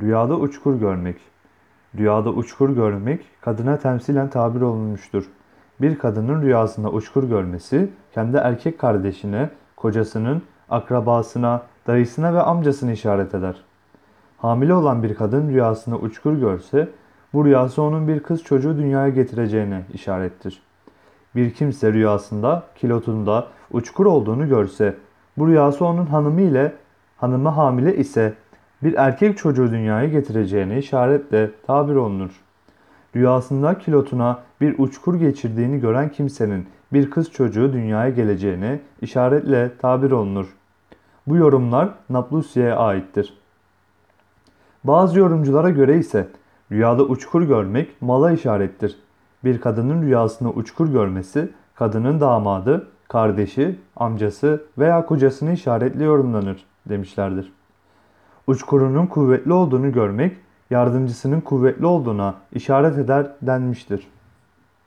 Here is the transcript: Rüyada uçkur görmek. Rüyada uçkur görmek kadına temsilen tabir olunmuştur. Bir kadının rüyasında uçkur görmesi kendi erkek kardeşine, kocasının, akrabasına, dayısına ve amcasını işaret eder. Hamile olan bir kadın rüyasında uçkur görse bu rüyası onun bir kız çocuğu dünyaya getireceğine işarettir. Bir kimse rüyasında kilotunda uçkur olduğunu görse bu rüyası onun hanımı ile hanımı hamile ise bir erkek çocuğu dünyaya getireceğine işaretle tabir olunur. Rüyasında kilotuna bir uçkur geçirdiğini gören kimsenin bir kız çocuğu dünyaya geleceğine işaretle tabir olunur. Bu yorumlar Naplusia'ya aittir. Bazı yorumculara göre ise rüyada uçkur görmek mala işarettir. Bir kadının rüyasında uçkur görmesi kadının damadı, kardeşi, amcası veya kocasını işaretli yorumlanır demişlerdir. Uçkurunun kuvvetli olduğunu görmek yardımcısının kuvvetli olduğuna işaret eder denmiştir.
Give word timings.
Rüyada 0.00 0.36
uçkur 0.36 0.74
görmek. 0.74 1.16
Rüyada 1.98 2.30
uçkur 2.30 2.70
görmek 2.70 3.20
kadına 3.40 3.78
temsilen 3.78 4.30
tabir 4.30 4.60
olunmuştur. 4.60 5.24
Bir 5.80 5.98
kadının 5.98 6.42
rüyasında 6.42 6.90
uçkur 6.90 7.24
görmesi 7.24 7.90
kendi 8.14 8.36
erkek 8.36 8.78
kardeşine, 8.78 9.50
kocasının, 9.76 10.42
akrabasına, 10.70 11.62
dayısına 11.86 12.34
ve 12.34 12.42
amcasını 12.42 12.92
işaret 12.92 13.34
eder. 13.34 13.56
Hamile 14.38 14.74
olan 14.74 15.02
bir 15.02 15.14
kadın 15.14 15.48
rüyasında 15.48 15.96
uçkur 15.96 16.32
görse 16.32 16.88
bu 17.32 17.44
rüyası 17.44 17.82
onun 17.82 18.08
bir 18.08 18.20
kız 18.20 18.42
çocuğu 18.42 18.76
dünyaya 18.76 19.08
getireceğine 19.08 19.82
işarettir. 19.94 20.62
Bir 21.34 21.54
kimse 21.54 21.92
rüyasında 21.92 22.62
kilotunda 22.74 23.46
uçkur 23.70 24.06
olduğunu 24.06 24.48
görse 24.48 24.96
bu 25.38 25.48
rüyası 25.48 25.84
onun 25.84 26.06
hanımı 26.06 26.40
ile 26.40 26.72
hanımı 27.16 27.48
hamile 27.48 27.96
ise 27.96 28.34
bir 28.82 28.94
erkek 28.94 29.38
çocuğu 29.38 29.70
dünyaya 29.70 30.08
getireceğine 30.08 30.78
işaretle 30.78 31.50
tabir 31.66 31.94
olunur. 31.94 32.30
Rüyasında 33.16 33.78
kilotuna 33.78 34.38
bir 34.60 34.78
uçkur 34.78 35.14
geçirdiğini 35.14 35.80
gören 35.80 36.08
kimsenin 36.08 36.66
bir 36.92 37.10
kız 37.10 37.32
çocuğu 37.32 37.72
dünyaya 37.72 38.10
geleceğine 38.10 38.80
işaretle 39.02 39.70
tabir 39.78 40.10
olunur. 40.10 40.46
Bu 41.26 41.36
yorumlar 41.36 41.88
Naplusia'ya 42.10 42.76
aittir. 42.76 43.38
Bazı 44.84 45.18
yorumculara 45.18 45.70
göre 45.70 45.98
ise 45.98 46.28
rüyada 46.72 47.02
uçkur 47.02 47.42
görmek 47.42 48.02
mala 48.02 48.32
işarettir. 48.32 48.96
Bir 49.44 49.60
kadının 49.60 50.02
rüyasında 50.02 50.50
uçkur 50.50 50.88
görmesi 50.88 51.48
kadının 51.74 52.20
damadı, 52.20 52.88
kardeşi, 53.08 53.78
amcası 53.96 54.64
veya 54.78 55.06
kocasını 55.06 55.52
işaretli 55.52 56.04
yorumlanır 56.04 56.64
demişlerdir. 56.88 57.55
Uçkurunun 58.46 59.06
kuvvetli 59.06 59.52
olduğunu 59.52 59.92
görmek 59.92 60.36
yardımcısının 60.70 61.40
kuvvetli 61.40 61.86
olduğuna 61.86 62.34
işaret 62.52 62.98
eder 62.98 63.26
denmiştir. 63.42 64.06